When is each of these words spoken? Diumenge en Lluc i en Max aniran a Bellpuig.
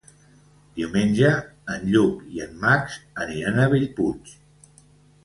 Diumenge 0.77 1.33
en 1.73 1.83
Lluc 1.95 2.23
i 2.37 2.41
en 2.45 2.55
Max 2.63 2.97
aniran 3.27 3.61
a 3.61 3.69
Bellpuig. 3.75 4.33